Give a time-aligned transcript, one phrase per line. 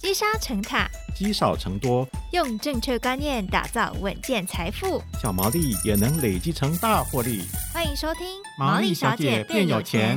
[0.00, 7.42] 积沙成塔，积少成多，用正确观念打造稳健财富，小毛利也能累积成大获利。
[7.74, 8.24] 欢迎收听
[8.56, 10.16] 《毛利小姐变有钱》。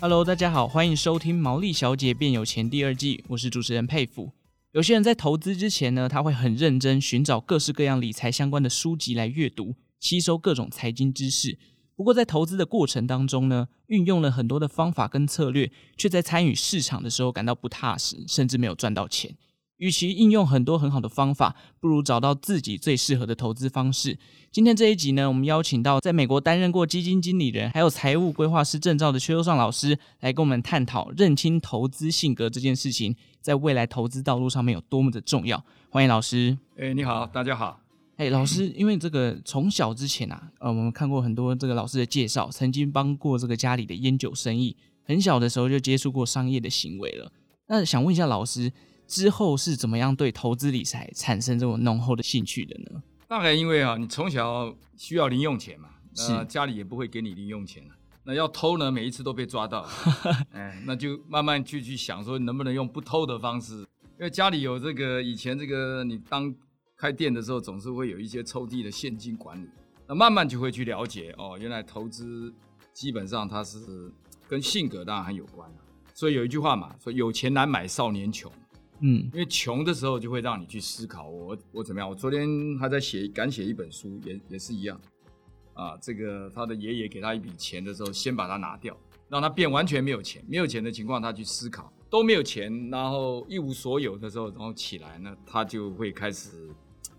[0.00, 4.30] Hello，大家好，欢迎收听《毛利小姐变有钱》第二季，我是主持人佩服。
[4.70, 11.58] 有些人在投资之前呢，他会很认真寻找各式各样理财相关的书籍来阅读，吸收各种财经知识。
[11.98, 19.34] 不过在投资的过程当中呢，运用了很多的方法跟策略，却在参与市场的时候感到不踏实，甚至没有赚到钱。
[19.78, 24.16] 与其应用很多很好的方法，不如找到自己最适合的投资方式。
[24.52, 35.64] 今天这一集呢，我们邀请到在美国担任过基金经理人，还有财务规划师证照的邱优尚老师，来跟我们探讨认清投资性格这件事情，在未来投资道路上面有多么的重要。
[35.90, 36.56] 欢迎老师。
[36.78, 37.87] 哎，你好，大家好。
[38.18, 47.30] 哎、老师，因为这个从小之前啊，呃，我们看过很多这个老师的介绍，曾经帮过这个家里的烟酒生意，很小的时候就接触过商业的行为了。
[47.68, 48.72] 那想问一下老师，
[49.06, 53.00] 之后是怎么样对投资理财产生这种浓厚的兴趣的呢？
[53.28, 55.88] 大概因为啊，你从小需要零用钱嘛，
[56.28, 57.84] 那家里也不会给你零用钱，
[58.24, 59.88] 那要偷呢，每一次都被抓到，
[60.50, 66.52] 哎，那就慢慢去去想说，能不能用不偷的方式，因为家里有这个以前这个你当。
[66.98, 69.68] 开店的时候总是会有一些抽屉的现金管理，
[70.08, 72.52] 那慢慢就会去了解哦，原来投资
[72.92, 74.12] 基本上它是
[74.48, 75.70] 跟性格当然很有关。
[76.12, 78.50] 所以有一句话嘛，说有钱难买少年穷，
[78.98, 82.10] 嗯，因为穷的时候就会让你去思考我我怎么样。
[82.10, 82.48] 我昨天
[82.80, 85.00] 还在写赶写一本书，也也是一样
[85.74, 85.96] 啊。
[86.02, 96.68] 这个他的爷爷给他一笔钱的时候，先把它拿掉，让他变完全没有钱，没有钱的情况他去思考都没有钱，然后一无所有的时候，然后起来呢，他就会开始。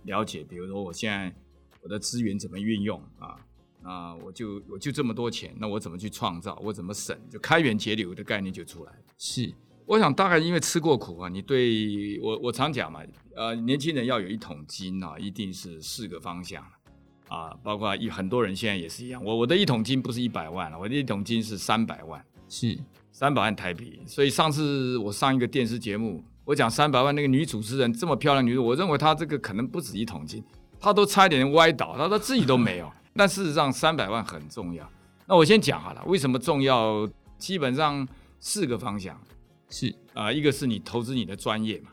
[0.03, 1.33] 了解，比如说我现在
[1.81, 3.35] 我的资源怎么运用啊？
[3.83, 6.59] 啊，我就我就这么多钱，那我怎么去创造？
[6.63, 7.17] 我怎么省？
[7.29, 8.99] 就开源节流的概念就出来了。
[9.17, 9.53] 是，
[9.85, 13.01] 我想大概因为吃过苦啊，你对我我常讲嘛，
[13.35, 16.61] 呃，年轻人要有一桶金啊，一定是四个方向
[17.29, 19.23] 啊，包括一很多人现在也是一样。
[19.23, 22.77] 我我的一桶金不是一百万，我的一桶金是三百万，是
[23.11, 24.01] 三百万台币。
[24.05, 26.23] 所以上次我上一个电视节目。
[26.49, 30.43] 我讲三百万那个女主持人这么漂亮女人，我认为她这个可能不止一桶金，
[30.79, 32.91] 她都差一点歪倒，她说自己都没有。
[33.13, 34.91] 但事实上三百万很重要。
[35.27, 37.07] 那我先讲好了，为什么重要？
[37.37, 38.07] 基本上
[38.39, 39.15] 四个方向
[39.69, 41.91] 是啊、呃，一个是你投资你的专业嘛，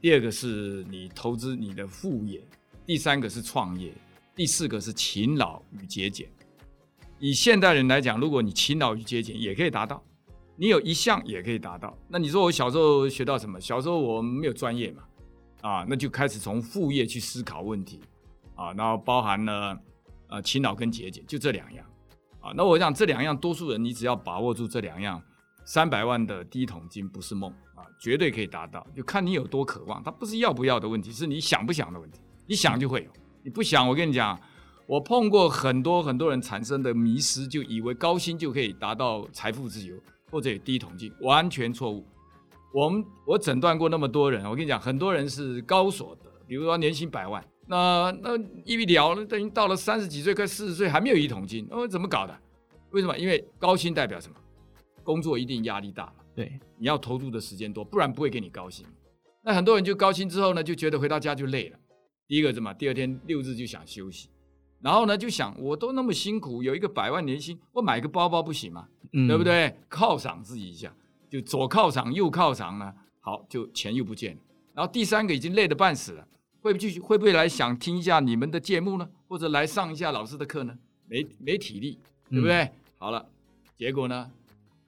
[0.00, 2.42] 第二个是你投资你的副业，
[2.86, 3.92] 第三个是创业，
[4.34, 6.26] 第四个是勤劳与节俭。
[7.18, 10.02] 以现代人来讲，如果你勤劳与节俭也可以达到。
[10.60, 11.96] 你有一项也可以达到。
[12.06, 13.58] 那你说我小时候学到什么？
[13.58, 15.02] 小时候我没有专业嘛，
[15.62, 17.98] 啊，那就开始从副业去思考问题，
[18.56, 19.74] 啊，然后包含了
[20.28, 21.86] 呃勤劳跟节俭，就这两样，
[22.40, 25.18] 啊，那我想这两样，多数人你只要把握住这两样，
[25.64, 30.02] 三百万的第一桶金不是梦啊，绝对可以达到，就看你有多渴望。
[30.04, 32.20] 它不是要不要的问题，是你想不想的问题。
[32.46, 33.10] 你想就会有，
[33.42, 34.38] 你不想，我跟你讲，
[34.86, 39.96] 我碰过很多很多人产生的迷失，就以为高薪就可以达到财富自由。
[40.30, 42.06] 或者有第一桶金，完全错误。
[42.72, 52.40] 我们我诊断过那么多人，我跟你讲，很多人是高所得，比如说年薪百万，那那一聊，等于到了三十几岁快四十岁还没有一桶金，哦，怎么搞的？
[52.92, 53.16] 为什么？
[53.18, 54.36] 因为高薪代表什么？
[55.02, 56.14] 工作一定压力大嘛。
[56.34, 58.86] 对，你要投入的时间多，不然不会给你高薪。
[59.42, 61.78] 那很多人就高薪之后呢，就觉得回到家就累了。
[62.28, 62.72] 第一个什么？
[62.74, 64.28] 第二天六日就想休息。
[64.80, 68.86] 然后呢，就想我都那么辛苦，有一个百万年薪，我买个包包不行吗？
[69.12, 69.74] 嗯，对不对？
[69.88, 70.92] 犒赏自己一下，
[71.28, 74.40] 就左犒赏右犒赏呢，好，就钱又不见了。
[74.74, 76.26] 然后第三个已经累得半死了，
[76.60, 79.08] 会不会会不会来想听一下你们的节目呢？
[79.28, 80.76] 或者来上一下老师的课呢？
[81.06, 81.98] 没没体力，
[82.30, 82.62] 对不对？
[82.62, 83.26] 嗯，好了，
[83.76, 84.30] 结果呢，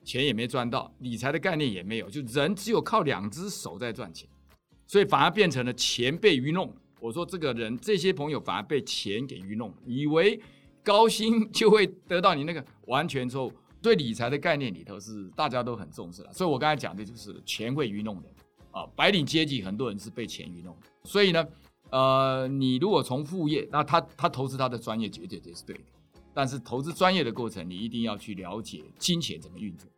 [0.04, 4.28] 钱也没赚到，理财的概念也没有，就人只有靠两只手在赚钱，
[4.86, 6.72] 所以反而变成了钱被愚弄。
[7.00, 10.40] 我说这个人，这些朋友反而被钱给愚弄，以为
[10.84, 13.52] 高薪就会得到你那个，完全错误。
[13.82, 18.24] 对理财的概念里头是大家都很重视了，所以我刚才讲的就是钱会愚弄人
[18.70, 20.86] 啊，白领阶级很多人是被钱愚弄的。
[21.02, 21.44] 所以呢，
[21.90, 25.82] 呃，你如果从副业，那他他投资他的专业绝对也是对的，
[26.32, 29.90] 但是投资专业的过程，你一定要去了解金钱怎么运作。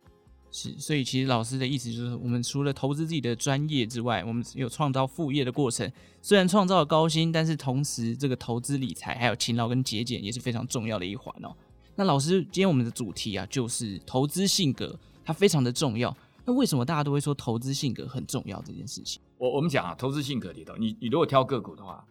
[0.51, 5.91] 是，所以其实老师的意思就是，我们除了投资自己的专业之外，我们有创造副业的过程。
[6.21, 11.53] 虽然创造了高薪，但是同时这个投资理财还有勤劳跟节俭也是非常重要的一环哦。
[11.95, 16.15] 那老师，今天我们的主题啊，就是投资性格，它非常的重要。
[16.45, 19.21] 那为什么大家都会说投资性格很重要这件事情？
[19.37, 22.05] 我我们讲啊，投资性格里头，你你如果挑个股的话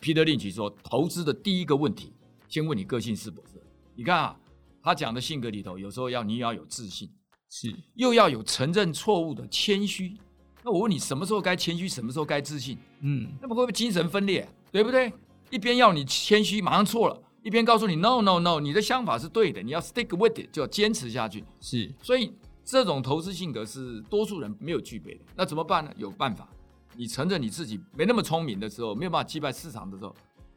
[0.00, 2.12] ，Peter Lynch 说，投资的第一个问题，
[2.48, 3.62] 先问你个性是不是？
[3.94, 4.36] 你看啊。
[4.84, 7.08] 他讲的性格里头，有时候要你要有自信，
[7.48, 10.18] 是又要有承认错误的谦虚。
[10.64, 12.76] 那我问你，什么时候该谦虚，什么时候该自信？
[12.98, 14.44] 嗯，那么会不会精神分裂？
[14.72, 15.12] 对不对？
[15.50, 21.44] 一边要你谦虚，马上错了；一边告诉你 no no no，你的想法是对的，你要 stick with it，就要坚持下去。
[21.60, 22.32] 是，所以
[22.64, 25.20] 这种投资性格是多数人没有具备的。
[25.34, 25.92] 那怎么办呢？
[25.96, 26.48] 有办法。
[26.94, 30.14] 你承认你自己没那么聪明的时候，没有办法击败市场的时候，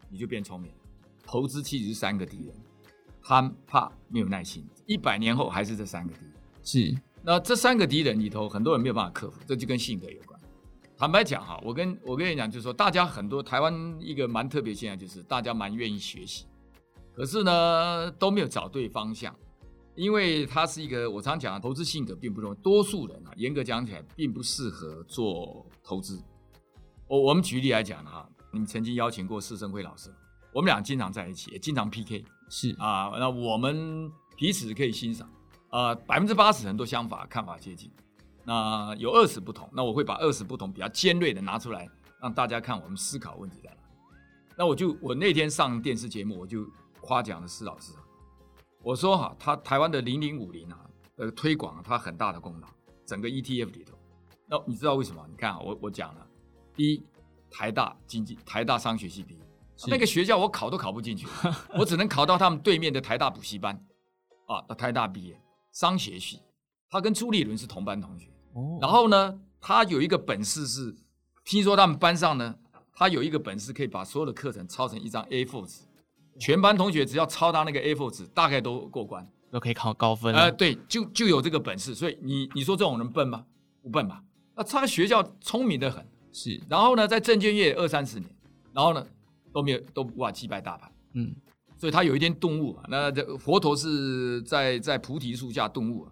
[0.10, 0.70] 你就变聪明。
[1.26, 2.56] 投资其实是三个敌人：
[3.24, 4.64] 贪、怕、没有耐心。
[4.86, 6.34] 一百年后还是这三个敌人。
[6.62, 6.96] 是。
[7.24, 10.40] 那这三个敌人里头，很多人没有办法克服，这就跟性格有关。
[10.98, 16.46] 坦白讲哈，我跟我跟你讲，就是说，大家很多台湾一个蛮特别现象，就是大家蛮愿意学习，
[17.16, 19.34] 可是呢都没有找对方向，
[19.96, 22.56] 因为它是一个我常讲，投资性格并不容易。
[22.58, 26.22] 多数人啊，严格讲起来，并不适合做投资。
[27.08, 30.14] 我我们举例来讲哈，你们曾经邀请过施生辉老师，
[30.54, 35.30] 我们俩经常在一起，也经常 PK，是啊，那我们彼此可以欣赏。
[35.72, 37.92] 呃，百分之八十很多想法看法接近，
[38.44, 41.90] 那有二十不同，那我会把二十不同比较尖锐的拿出来，
[42.22, 43.78] 让大家看我们思考问题在哪。
[44.58, 46.66] 那我就我那天上电视节目，我就
[47.06, 47.94] 夸奖的施老师，
[48.82, 52.68] 我说哈，他台湾的零零五零啊，呃，推广他很大的功劳，
[53.06, 53.96] 整个 ETF 里头。
[54.48, 55.24] 那你知道为什么？
[55.30, 56.28] 你看我我讲了，
[56.74, 57.06] 第一，
[57.52, 59.42] 台大经济，台大商学系毕业，
[59.88, 61.28] 那个学校我考都考不进去，
[61.78, 63.76] 我只能考到他们对面的台大补习班，
[64.48, 65.40] 啊，到台大毕业。
[65.72, 66.42] 商学系，
[66.90, 68.30] 他跟朱立伦是同班同学。
[68.54, 70.96] 哦，然后呢，他有一个本事是，
[71.44, 72.56] 听说他们班上呢，
[72.94, 75.82] 他有一个本事可以把所有的课程抄成一张 A4 纸，
[76.40, 80.34] 全班同学只要抄他那个 A4 纸，大概都过关，都可以考高分。
[80.34, 81.96] 呃，对，就就有这个本事。
[81.96, 83.46] 所以你你说这种人笨吗？
[83.82, 84.22] 不笨吧？
[84.56, 86.62] 那他学校聪明的很，是。
[86.70, 88.30] 然后呢，在证券业二三十年，
[88.74, 89.06] 然后呢
[89.54, 90.92] 都没有都无法击败大盘。
[91.14, 91.36] 嗯。
[91.78, 96.08] 所以他有一天顿悟，那这佛陀是在在菩提树下顿悟，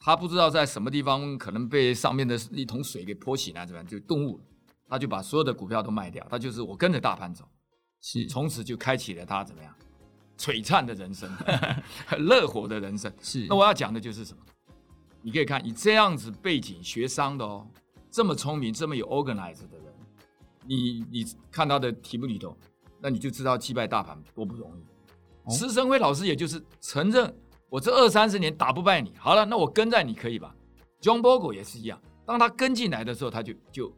[0.00, 4.44] 他不知道在什么地方可能被上面的一桶水给泼醒了，怎么样就顿悟了，
[4.88, 7.44] 他就把所有的股票都卖掉，他就是我跟着大盘走，
[8.06, 9.74] 是从此就开启了他怎么样
[10.36, 11.34] 璀璨的人生，
[12.20, 13.10] 乐火的人生。
[13.22, 14.42] 是，那我要讲的就是什么？
[15.22, 17.66] 你可以看，以这样子背景学商的哦，
[18.10, 19.94] 这么聪明，这么有 organize 的人，
[20.66, 22.54] 你你看他的题目里头，
[23.00, 25.50] 那你就知道击败大盘多不容易。
[25.50, 27.34] 施生辉老师也就是承认
[27.70, 30.54] 我这二三十年打不败你，好了，那我跟在你可以吧
[31.00, 33.90] ？John Bogle 也是一样，当他跟进来的时候，他就就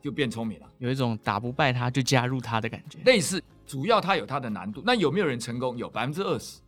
[0.00, 2.98] 就变聪明了，有一种打不败他就加入他的感觉。
[3.04, 4.82] 类似，主要他有他的难度。
[4.84, 5.76] 那有没有人成功？
[5.76, 6.60] 有百分之二十。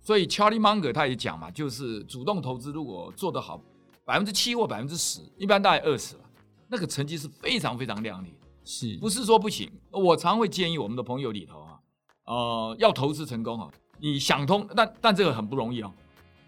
[0.00, 3.60] 所以 Charlie Munger 他也讲嘛，就是主动投资如果做得好，
[4.04, 6.22] 百分之七或百分之十，一般大概二十了，
[6.68, 8.32] 那个成绩是非常非常亮丽。
[8.64, 9.70] 是不是说不行？
[9.90, 11.80] 我常会建议我们的朋友里头啊。
[12.26, 15.92] 呃，要投资成功啊，你想通，但但这个很不容易哦，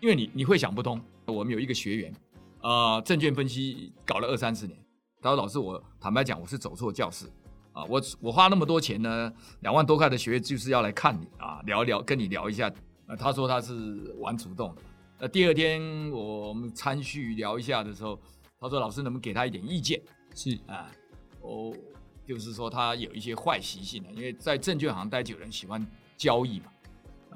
[0.00, 1.00] 因为你你会想不通。
[1.26, 2.14] 我们有一个学员，
[2.62, 4.76] 呃，证券分析搞了二三十年，
[5.20, 7.26] 他说：“老师，我坦白讲，我是走错教室
[7.72, 12.68] 啊，我我花那么多钱呢，两万多块的学费就是要来看你啊，聊聊跟你聊一下。
[13.06, 14.82] 啊”他说他是玩主动的。
[15.20, 18.18] 那第二天我们参叙聊一下的时候，
[18.60, 20.00] 他说：“老师能不能给他一点意见？”
[20.34, 20.90] 是啊，
[21.40, 21.74] 我。
[22.28, 25.82] 就是说他有一些坏习性的，因为在证券行待久，人喜欢
[26.14, 26.66] 交易嘛。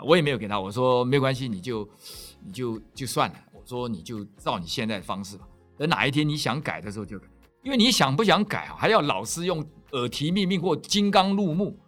[0.05, 1.89] 我也没有给他，我说没关系，你就
[2.45, 3.37] 你就就算了。
[3.55, 5.49] 我说你就照你现在的方式吧。
[5.79, 7.27] 等哪一天你想改的时候就改，
[7.63, 11.79] 因为你想不想改，还要老师用耳提面命或金刚入目。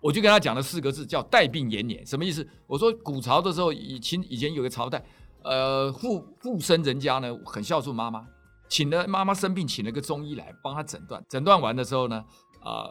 [0.00, 2.04] 我就跟他讲了四个字，叫带病延年。
[2.06, 2.46] 什么意思？
[2.66, 5.02] 我说古朝的时候，以前以前有个朝代，
[5.42, 8.24] 呃，富富绅人家呢很孝顺妈妈。
[8.68, 11.24] 请了妈妈生病，请了个中医来帮她诊断。
[11.28, 12.24] 诊断完的时候呢，
[12.60, 12.90] 啊、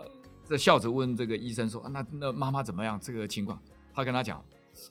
[0.49, 2.99] 这孝子问这个医生说：“啊、那那妈妈怎么样？
[2.99, 3.61] 这个情况？”
[3.93, 4.43] 他跟他讲：“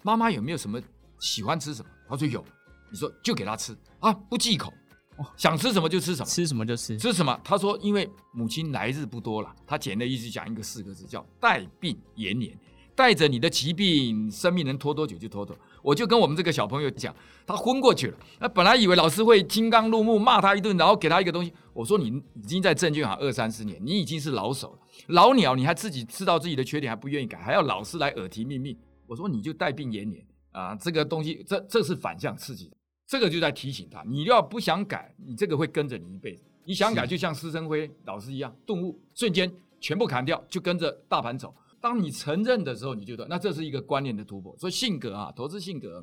[0.03, 0.81] 妈妈有没有什么
[1.19, 2.45] 喜欢吃什么？”他说：“有。”
[2.93, 4.73] 你说就给他吃啊，不忌口，
[5.37, 6.97] 想吃什么就吃什么，吃什么就吃。
[6.99, 7.39] 吃什么？
[7.45, 12.57] 他说：“因为母亲来日不多了。”他简的意思讲一个四个字，叫“带病延年”。
[12.97, 15.61] 带着你的疾病，生命能拖多久就拖多久。
[15.83, 17.13] 我就跟我们这个小朋友讲，
[17.45, 18.17] 他昏过去了。
[18.39, 21.53] 那本来以为老师会金刚怒目骂他一顿，然后给他一个东西。
[21.73, 24.79] 我说你已经在证券行二三十年，你已经是老手了。
[25.09, 28.77] 老鸟你还自己知道自己的缺点还不愿意改，还要老师来耳提面命。
[29.09, 32.77] 我说你就带病延年啊，这个东西这这是反向刺激的，
[33.07, 36.43] 这个就在提醒他，你要不想改，你这个会跟着你一辈子。
[36.65, 41.55] 你想改，就像施生辉老师一样，顿悟瞬间全部砍掉，就跟着大盘走。
[41.79, 44.57] 当你承认的时候，你就得，那这是一个观念的突破。
[44.59, 46.03] 所以性格啊，投资性格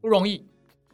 [0.00, 0.44] 不容易，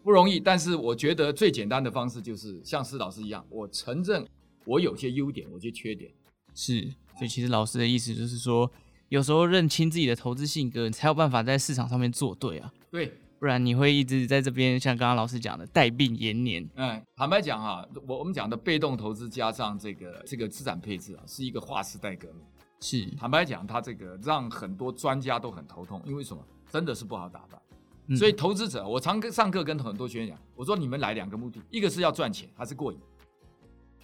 [0.02, 0.40] 不容易。
[0.40, 4.26] 但是我觉得最简单的方式就是像施老师一样，我承认
[4.64, 6.10] 我有些优点，有些缺点。
[6.54, 6.80] 是，
[7.18, 8.72] 所以其实老师的意思就是说，
[9.10, 12.72] 有时候认清自己的投资性格，你才有办法在市场上面做对啊。
[12.90, 16.64] 对，不然你会一直在这边像刚刚老师讲的带病延年。
[16.76, 22.46] 嗯，坦白讲啊，我我们讲的被动投资加上这个这个资产配置啊，是一个划时代革命。
[22.78, 26.40] 是，坦白讲，它这个让很多专家都很头痛，因为什么？
[26.70, 27.60] 真的是不好打发。
[28.06, 32.98] 嗯、所以投资者，我常跟上课跟很多学员讲，我说你们来两个目的，一个是要赚钱，还是过瘾？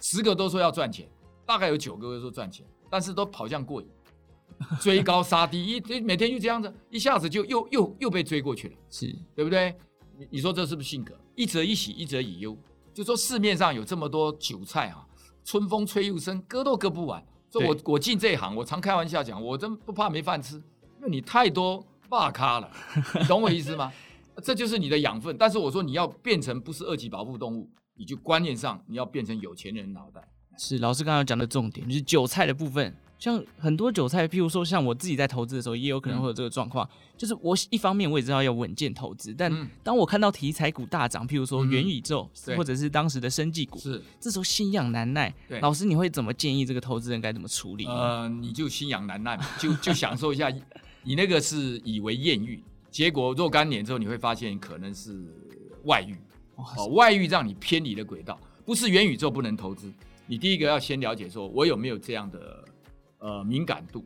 [0.01, 1.07] 十个都说要赚钱，
[1.45, 3.87] 大概有九个会说赚钱，但是都跑向过瘾，
[4.81, 9.75] 追高杀低，一每天就这样子，一下子就又又又被追过去了，是对不对？
[10.17, 11.13] 你你说这是不是性格？
[11.35, 12.57] 一则以喜，一则以忧，
[12.93, 15.05] 就说市面上有这么多韭菜啊，
[15.43, 17.23] 春风吹又生，割都割不完。
[17.49, 20.55] 所以我我进这一行，我常开玩笑讲，我真不怕没饭吃，
[20.97, 21.85] 因为你太多。
[22.11, 22.71] 霸咖了，
[23.21, 23.93] 你懂我意思吗？
[24.43, 25.37] 这就是你的养分。
[25.37, 30.27] 但是我说你要变成不是二级保护动物，你就观念上你要变成有钱人脑袋。
[30.57, 32.91] 是老师刚刚讲的重点，就是韭菜的部分。
[33.19, 36.87] 像很多韭菜，譬如说像我自己在投资的时候，也有可能会有这个状况。
[36.87, 45.33] 嗯、就是我一方面我也知道要稳健投资，但当我看到题材股大涨，譬如说元宇宙，嗯、或者是当时的生技股，是这时候心痒难耐。
[45.59, 47.85] 老师你会怎么建议这个投资人该怎么处理？
[47.85, 50.49] 呃，你就心痒难耐嘛，就就享受一下。
[51.03, 55.21] 你那个是以为艳遇，结果若干年之后你会发现可能是
[55.83, 56.15] 外遇，
[56.55, 59.91] 哦，外遇让你偏离了轨道，不是元宇宙不能投资。
[60.25, 62.63] 你第一个要先了解说，我有没有这样的
[63.19, 64.03] 呃敏感度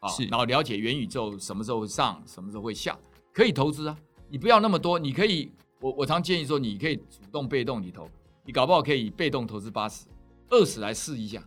[0.00, 2.98] 啊，是然后了解元宇宙什么时候会上，什么时候会下，
[3.32, 3.98] 可以投资啊。
[4.28, 5.50] 你不要那么多，你可以，
[5.80, 8.08] 我我常建议说，你可以主动被动里头，
[8.44, 10.06] 你搞不好可以被动投资八十，
[10.50, 11.40] 二十来试一下，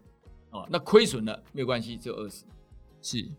[0.49, 2.43] 啊，那亏损了没有关系，只有二十，
[3.01, 3.29] 是。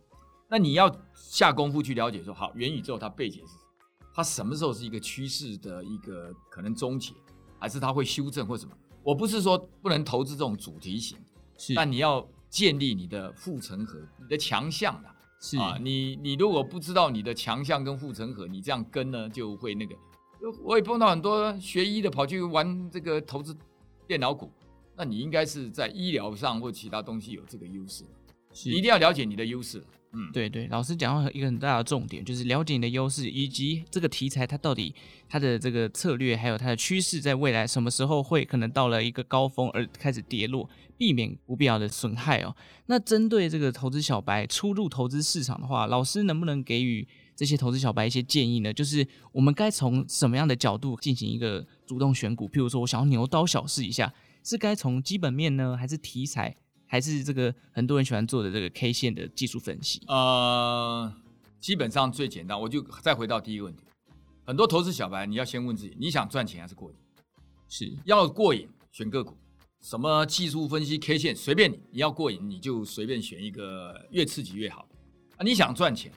[0.49, 4.07] 那你要下功夫去了解说，好，元宇宙它背景是什么？
[4.15, 7.15] 它什么时候是一个趋势的一个可能终结，
[7.59, 8.73] 还是它会修正或什么？
[9.03, 11.19] 我不是说不能投资这种主题型，
[11.59, 19.97] 是，但你要建立你的护城河，你的强项啊，是啊，你你如果不知道你的强项跟护城河，你这样跟呢就会那个。
[20.63, 23.57] 我也碰到很多学医的跑去玩这个投资
[24.07, 24.53] 电脑股，
[24.95, 28.05] 那你应该是在医疗上或其他东西有这个优势，
[28.67, 29.83] 你一定要了解你的优势。
[30.15, 34.95] 嗯，对对，老师讲到一个很大的重点，就是了解你的优势，以及这个题材它到底
[35.27, 42.55] 它的这个策略，还有它的趋势，在未来什么时候会可能到了一个高峰而开始跌落，避免不必要的损害哦。
[42.87, 48.71] 那针对这个投资小白初入投资市场的话，老师能不能给予这些投资小白一些建议呢？
[48.71, 52.47] 就是我们该从什么样的角度进行一个主动选股？
[52.51, 54.13] 譬如说我想要牛刀小试一下，
[54.45, 56.55] 是该从基本面呢，还是题材？
[56.93, 60.03] 还是这个很多人喜欢做的这个 K 线的技术分析。
[60.09, 61.11] 呃，
[61.59, 63.83] 基本上最简单，我就再回到第一个问题。
[64.45, 66.97] 很多投资小白，你要先问自己，你想赚钱还是过瘾？
[67.67, 69.35] 是要过瘾，选个股，
[69.81, 74.87] 什么技术分析 K 线随便你，你要过瘾你就随便选一个越刺激越好。
[75.39, 76.13] 啊，你想赚钱，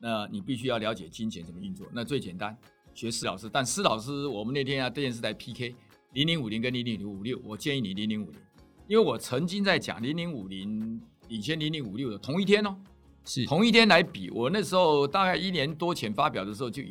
[0.00, 1.86] 那你必须要了解金钱怎么运作。
[1.92, 2.56] 那最简单，
[2.94, 3.50] 学施老师。
[3.52, 5.74] 但施老师，我们那天啊电视台 PK
[6.14, 8.40] 零零五零跟零零五六，我建议你零零五零。
[8.88, 12.76] 因为我曾经在讲零零五零领先零零五六的同一天哦，
[13.24, 16.82] 是同一天来比，我那时候大概一年多前发表的时候，就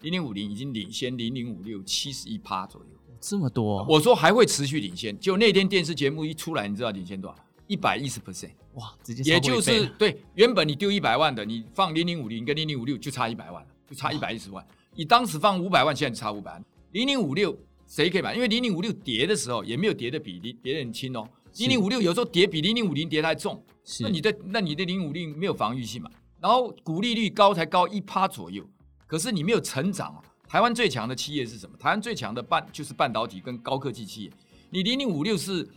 [0.00, 2.86] 零零五零已经领先零零五六七十一趴左右，
[3.20, 3.86] 这么多？
[3.88, 7.36] 我说还会持续领先，就那天电视节目一出来，你知道领先多少？
[7.68, 14.66] 一百一十 percent，哇，直接也就是对，原本你丢一百万的，你放零零五零跟零零五六就差一百万了，就差一百一十万。
[14.96, 16.64] 你当时放五百万，现在就差五百万。
[16.90, 17.56] 零零五六
[17.86, 18.34] 谁可以买？
[18.34, 21.26] 因为零零五六跌的时候也没有跌的比别人轻哦。
[21.58, 26.10] 零零五六有时候跌比零零五零跌太重，是那你的那你的零五零没有防御性嘛？
[26.40, 28.62] 然后股利率高才高一趴左右，
[29.06, 30.22] 可是你没有成长啊。
[30.46, 31.76] 台湾最强的企业是什么？
[31.78, 34.30] 台湾最强的半就是半导体跟高科技企业。
[34.70, 35.68] 你零零五六是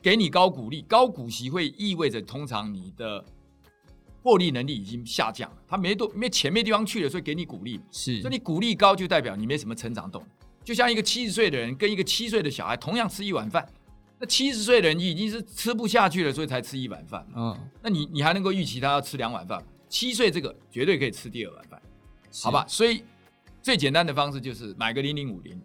[0.00, 3.24] 给你高股利、高股息，会意味着通常你的
[4.22, 7.80] 获利能力已经下降了，它没多没钱没地方去了，所以给你股利。
[7.90, 10.26] 是，所以你股利高就代表你没什么成长动力。
[10.64, 13.66] 就像一个七十岁的人跟一个七岁的小孩同样吃一碗饭。
[14.20, 17.26] 那七十岁的人已经是吃不下去了，所以才吃一碗饭。
[17.36, 19.64] 嗯，那你你还能够预期他要吃两碗饭？
[19.88, 21.80] 七岁这个绝对可以吃第二碗饭，
[22.42, 22.66] 好吧？
[22.68, 23.04] 所以
[23.62, 25.60] 最简单的方式就是买个零零五零。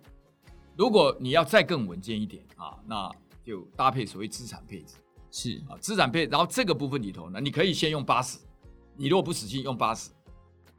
[0.77, 3.11] 如果你要再更稳健一点啊，那
[3.43, 4.95] 就搭配所谓资产配置。
[5.29, 8.37] 是啊，资产配，然后这个部分里头呢，你可以先用八十，
[8.95, 10.11] 你如果不死心用八十，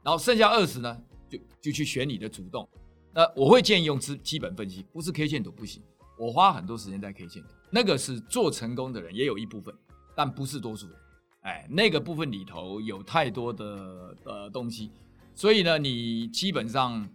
[0.01, 0.97] 然后剩下二十呢，
[1.29, 2.67] 就就去选你的主动。
[3.13, 5.83] 那我会建议用资基本分析，不是 K 线图不行。
[6.17, 7.43] 我花很多时间在 K 线。
[7.69, 9.73] 那个是做成功的人也有一部分，
[10.15, 10.95] 但不是多数人。
[11.41, 14.91] 哎，那个部分里头有太多的呃东西，
[15.35, 17.07] 所以呢，你基本上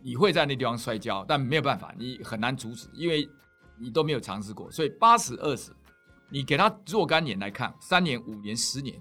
[0.00, 3.28] 你会在那地方摔跤，但没有办法，你很难阻止，因为
[3.78, 4.70] 你都没有尝试过。
[4.70, 5.72] 所以八十二十，
[6.30, 8.98] 你给他若干年来看，三年、五年、十年，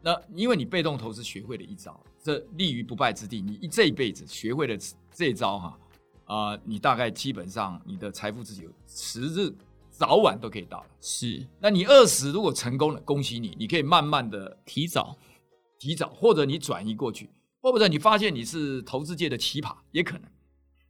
[0.00, 3.40] 那因为你被动投资学会了一招，这立于不败之地。
[3.40, 4.76] 你这一辈子学会了
[5.12, 5.78] 这一招哈，
[6.32, 9.54] 呃，你大概基本上你的财富自由迟日
[9.90, 10.86] 早晚都可以到了。
[10.98, 15.14] 是，那你二十如果成功了，恭喜你，你可以慢慢的提早，
[15.78, 17.28] 提早，或者你转移过去，
[17.60, 20.30] 或者你发现你是投资界的奇葩，也可能。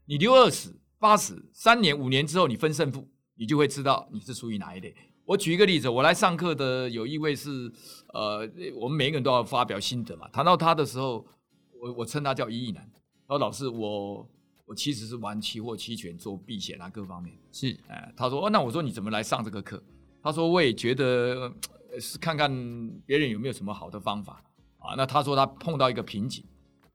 [0.07, 4.95] 你留二十、八十，三年、五年之后，你分胜负，你就会知道你是属于哪一类。
[5.25, 7.69] 我举一个例子，我来上课的有一位是，
[8.15, 10.29] 呃，我们每一个人都要发表心得嘛。
[10.29, 11.27] 谈到他的时候，
[11.83, 12.89] 我我称他叫一亿男。
[13.27, 14.29] 他说：“老师，我
[14.65, 17.77] 我其实是玩期货、期权、做避险啊，各方面是。
[17.89, 19.83] 哎，他说：哦，那我说你怎么来上这个课？
[20.23, 21.53] 他说我也觉得
[22.01, 22.51] 是看看
[23.05, 24.43] 别人有没有什么好的方法
[24.79, 24.95] 啊。
[24.97, 26.45] 那他说他碰到一个瓶颈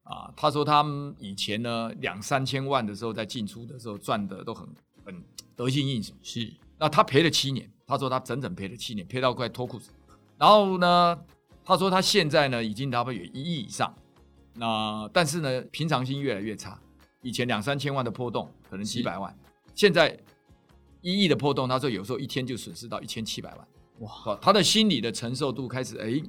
[0.04, 0.32] 啊。
[0.36, 4.68] 他说他们以前呢两三千万的时候在进出的时候赚的都很
[5.06, 5.24] 很
[5.56, 6.14] 得心应手。
[6.22, 6.54] 是。
[6.78, 9.92] 那他赔了七年。”他说他整整赔了七年，赔到快脱裤子。
[10.38, 11.18] 然后呢，
[11.64, 13.96] 他说他现在呢已经差不多有一亿以上。
[14.54, 16.78] 那但是呢，平常心越来越差。
[17.22, 19.36] 以前两三千万的波动可能几百万，
[19.74, 20.18] 现在
[21.02, 23.68] 一亿的波动，他说有时候一天就损失到一千七百万。
[24.00, 26.22] 哇，他的心理的承受度开始哎，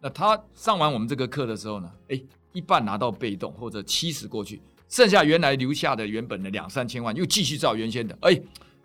[0.00, 2.20] 那他上完我们这个课的时候呢，哎，
[2.52, 8.40] 一半拿到被动或者七十过去，剩下原来留下的原本的两三千万又继续照原先的，哎，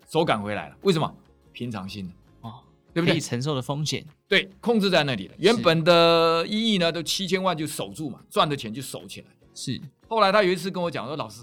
[0.08, 0.76] 手感回来了。
[0.82, 1.14] 为什么？
[1.52, 2.60] 平常心的哦，
[2.94, 3.12] 对不对？
[3.12, 5.34] 可以承受的风险，对，控制在那里了。
[5.38, 9.26] 原本的一亿呢，都七千万就守住嘛，赚的钱就守起来。
[9.54, 9.80] 是。
[10.08, 11.42] 后来他有一次跟我讲说：“老师，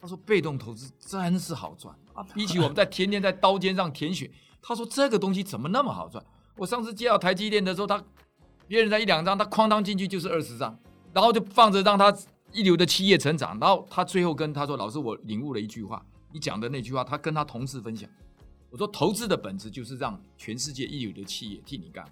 [0.00, 4.30] 他说被动投资真是好赚啊， 比起我们在天天在刀尖上舔血，
[4.60, 6.24] 他说这个东西怎么那么好赚？
[6.56, 8.02] 我上次接到台积电的时候，他
[8.66, 10.78] 别人在一两张，他哐当进去就是二十张，
[11.12, 12.14] 然后就放着让他
[12.52, 13.58] 一流的企业成长。
[13.60, 18.08] 然后他最后跟他说：老师，我领悟了一句话，你讲的那句话，他跟他同事分享。”
[18.68, 22.04] 我说投资的本质就是让全世界一流的企业替你干。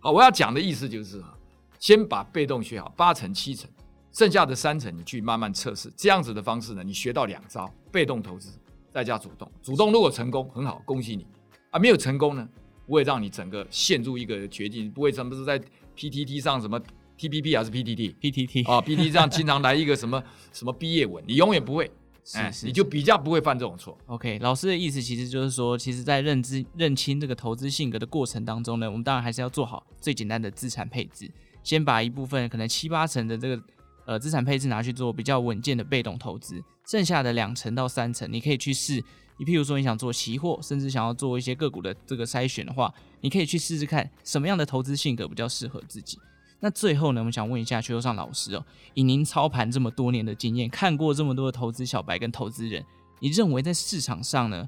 [0.00, 1.36] 好，我要讲的意思就是哈，
[1.78, 3.68] 先把被动学好八成七成，
[4.12, 5.92] 剩下的三成你去慢慢测试。
[5.96, 8.50] 这样子的方式呢，你学到两招：被动投资
[8.90, 9.50] 再加主动。
[9.62, 11.26] 主动如果成功很好，恭喜你
[11.70, 12.48] 啊；没有成功呢，
[12.86, 15.58] 不会让你整个陷入一个绝境，不会什么是在
[15.96, 16.80] PTT 上什么
[17.18, 21.90] TPP 还是 PTT？PTT 啊，PTT 上经常来一个什么什么毕业文，你永远不会。
[22.24, 23.96] 是，是，你就比较不会犯这种错。
[24.04, 31.30] OK，老师的意思其实就是说，其实，在认知认清这个投资性格的过程当中呢，我们当然还是要做好最简单的资产配置，
[31.62, 33.58] 先把一部分可能七八成的这个
[34.08, 39.04] 呃资产配置拿去做比较稳健的被动投资，剩下的两成到三成，你可以去试。
[39.36, 46.18] 你譬如说你想做期货，甚至想要做一些个股的这个筛选的话，你可以去试试看什么样的投资性格比较适合自己。
[46.60, 52.82] 那最后呢，我们想问一下邱优上老师哦，以您操盘这么多年的经验，看过这么多的投资小白跟投资人，
[53.20, 54.66] 你认为在市场上呢，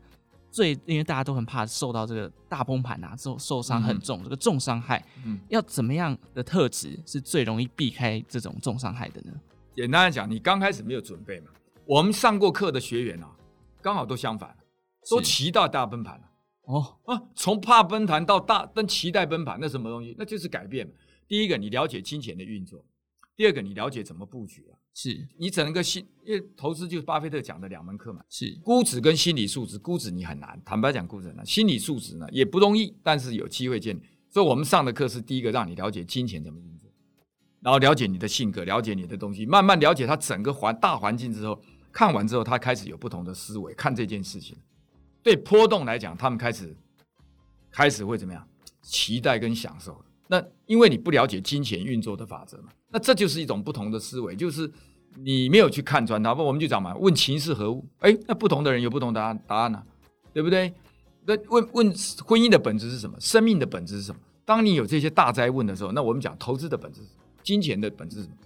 [0.51, 9.33] 最因为大家都很怕受到这个大崩盘啊，受受伤很重，嗯、这个重伤害，嗯，要怎么样的特质是最容易避开这种重伤害的呢？
[9.77, 11.51] 简单来讲，你刚开始没有准备嘛。
[11.87, 13.31] 我们上过课的学员啊，
[13.81, 14.57] 刚好都相反，
[15.09, 16.25] 都期待大崩盘了。
[16.63, 20.15] 哦啊，从怕崩盘到大但期待崩盘，那什么东西？
[20.19, 20.93] 那就是改变。
[21.27, 22.81] 第一个，你了解金钱的运作；
[23.37, 24.75] 第二个，你了解怎么布局啊。
[24.95, 28.21] 是你整个心，因为投资就是巴菲特讲的两门课嘛。
[28.29, 34.03] 是估值跟心理素质，估值你很难，坦白讲估值很难，心理素质呢也不容易，但是有机会建立。
[34.29, 36.91] 所以我们上的课是第一个，让你了解金钱怎么运作，
[37.61, 41.61] 然后了解你的性格，了解你的东西，慢慢了解它整个环大环境之后，
[41.93, 44.57] 看完之后，他开始有不同的思维看这件事情。
[45.23, 46.77] 对波动来讲，他们开始
[47.71, 48.47] 开始会怎么样？
[48.83, 50.03] 期待跟享受。
[50.31, 54.71] 那因为你不了解金钱运作的法则嘛，那这就是一种不同的思维，就是
[55.17, 56.33] 你没有去看穿它。
[56.33, 57.85] 不，我们就讲嘛，问情是何物？
[57.99, 59.85] 哎，那不同的人有不同答案，答案呢、啊，
[60.33, 60.73] 对不对？
[61.27, 61.93] 那问问
[62.25, 63.17] 婚姻的本质是什么？
[63.19, 64.21] 生命的本质是什么？
[64.45, 67.01] 当你有这些大灾问的时候，那我们讲投资的本质，
[67.43, 68.37] 金钱的本质是什么？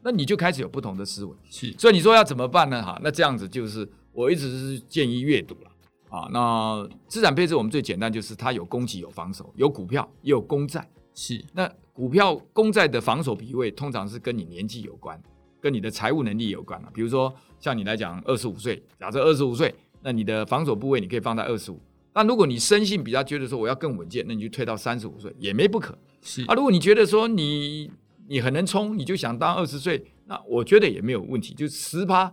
[0.00, 1.36] 那你就开始有不同的思维。
[1.50, 2.80] 是，所以你说要怎么办呢？
[2.80, 5.70] 哈，那这样子就是我一直是建议阅读了
[6.08, 6.28] 啊。
[6.32, 10.88] 那资产配置我们最简单就是它有供给有防守，有股票也有公债。
[11.14, 15.20] 是，那股票公债的防守比位通常是跟你年纪有关，
[15.60, 16.88] 跟你的财务能力有关啊。
[16.94, 21.80] 比如说像你来讲，二十五岁，假设二十五岁，那你的防守部位你可以放在二十五。
[22.14, 25.96] 那如果你生性比较觉得说我要更稳健，那你就退到三十五岁也没不可。
[26.22, 27.90] 是啊，如果你觉得说你
[28.28, 32.32] 你很能冲，你就想当二十岁，那我觉得也没有问题，就十趴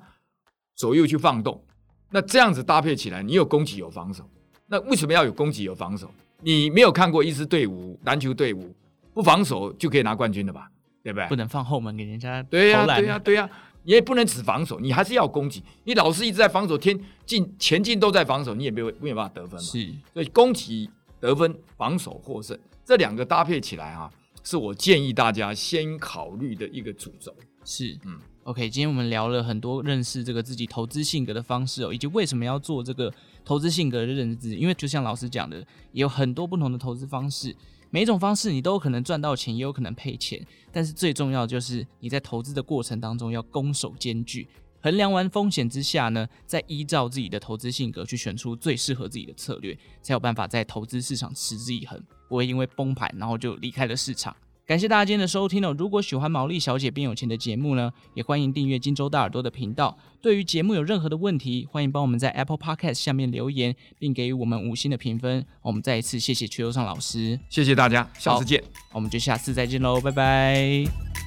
[0.76, 1.64] 左右去放动。
[2.12, 4.28] 那这样子搭配起来，你有攻击有防守。
[4.68, 6.12] 那为什么要有攻击有防守？
[6.42, 8.74] 你没有看过一支队伍，篮球队伍
[9.14, 10.70] 不防守就可以拿冠军的吧？
[11.04, 11.28] 对不对？
[11.28, 12.44] 不能放后门给人家。
[12.44, 13.50] 对呀、啊，对呀、啊，对呀、啊，
[13.84, 15.64] 你也不能只防守，你还是要攻击。
[15.86, 19.60] 你老是一直在防守，天进前进都在防守，你也没有没有办法得分嘛。
[19.60, 24.12] 是，所以攻击得分，防守获胜，这两个搭配起来啊，
[24.44, 27.34] 是我建议大家先考虑的一个主轴。
[27.64, 33.14] 是，嗯，OK，今天我们聊了很多认识这个自己投资性格的方式哦，以及为什么要做这个
[33.50, 34.56] 投资性格的认知。
[34.56, 37.56] 因为就像老师讲的，有很多不同的投资方式，
[37.90, 40.46] 每一种方式你都有可能赚到钱，也有可能赔钱。
[40.72, 44.48] 但是最重要就是你在投资的过程当中要攻守兼具。
[44.82, 54.36] 衡量完风险之下呢，再依照自己的投资性格去选出最适合自己的策略，才有办法在投资市场持之以恒，不会因为崩盘然后就离开了市场。
[54.70, 55.76] 感谢大家今天的收听哦！
[55.80, 59.98] 如果喜欢毛利小姐变有钱的节目呢，也欢迎订阅金州大耳朵的频道。
[60.22, 65.44] 对于节目有任何的问题，欢迎帮我们在 Apple Podcast 下面留言，并给予我们五星的评分。
[65.64, 71.19] 我们再一次谢谢邱优尚老师，谢谢大家，下次见，我们就下次再见喽，拜拜。